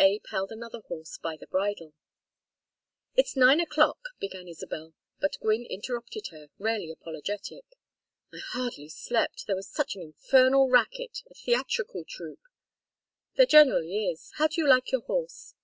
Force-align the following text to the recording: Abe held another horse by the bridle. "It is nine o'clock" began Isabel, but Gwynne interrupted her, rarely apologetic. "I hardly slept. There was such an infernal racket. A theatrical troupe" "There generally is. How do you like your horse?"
Abe 0.00 0.26
held 0.32 0.50
another 0.50 0.80
horse 0.88 1.18
by 1.18 1.36
the 1.36 1.46
bridle. 1.46 1.94
"It 3.14 3.26
is 3.26 3.36
nine 3.36 3.60
o'clock" 3.60 4.00
began 4.18 4.48
Isabel, 4.48 4.92
but 5.20 5.38
Gwynne 5.40 5.66
interrupted 5.70 6.26
her, 6.32 6.48
rarely 6.58 6.90
apologetic. 6.90 7.62
"I 8.32 8.38
hardly 8.38 8.88
slept. 8.88 9.46
There 9.46 9.54
was 9.54 9.68
such 9.70 9.94
an 9.94 10.02
infernal 10.02 10.68
racket. 10.68 11.22
A 11.30 11.34
theatrical 11.34 12.02
troupe" 12.08 12.42
"There 13.36 13.46
generally 13.46 14.06
is. 14.08 14.32
How 14.38 14.48
do 14.48 14.60
you 14.60 14.66
like 14.68 14.90
your 14.90 15.02
horse?" 15.02 15.54